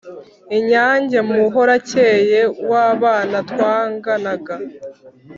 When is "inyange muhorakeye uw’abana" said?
0.57-3.37